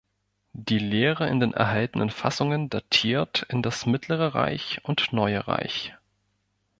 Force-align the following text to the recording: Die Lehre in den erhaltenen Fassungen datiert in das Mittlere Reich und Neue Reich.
Die 0.53 0.79
Lehre 0.79 1.29
in 1.29 1.39
den 1.39 1.53
erhaltenen 1.53 2.09
Fassungen 2.09 2.71
datiert 2.71 3.45
in 3.49 3.61
das 3.61 3.85
Mittlere 3.85 4.33
Reich 4.33 4.79
und 4.83 5.13
Neue 5.13 5.45
Reich. 5.47 5.93